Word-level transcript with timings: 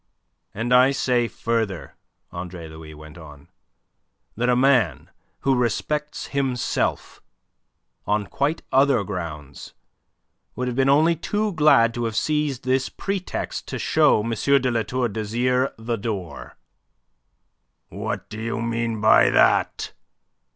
"And 0.51 0.73
I 0.73 0.89
say 0.89 1.27
further," 1.27 1.93
Andre 2.31 2.67
Louis 2.67 2.95
went 2.95 3.19
on, 3.19 3.49
"that 4.35 4.49
a 4.49 4.55
man 4.55 5.11
who 5.41 5.53
respects 5.55 6.25
himself, 6.33 7.21
on 8.07 8.25
quite 8.25 8.63
other 8.71 9.03
grounds, 9.03 9.75
would 10.55 10.67
have 10.67 10.75
been 10.75 10.89
only 10.89 11.15
too 11.15 11.53
glad 11.53 11.93
to 11.93 12.05
have 12.05 12.15
seized 12.15 12.63
this 12.63 12.89
pretext 12.89 13.67
to 13.67 13.77
show 13.77 14.21
M. 14.23 14.31
de 14.31 14.71
La 14.71 14.81
Tour 14.81 15.07
d'Azyr 15.07 15.71
the 15.77 15.97
door." 15.97 16.57
"What 17.89 18.27
do 18.27 18.41
you 18.41 18.59
mean 18.59 19.01
by 19.01 19.29
that?" 19.29 19.93